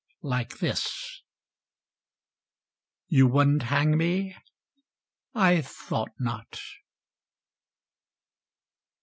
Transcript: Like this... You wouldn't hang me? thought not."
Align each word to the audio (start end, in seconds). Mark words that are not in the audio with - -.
Like 0.23 0.57
this... 0.57 1.21
You 3.07 3.27
wouldn't 3.27 3.61
hang 3.61 3.95
me? 3.99 4.35
thought 5.35 6.09
not." 6.19 6.59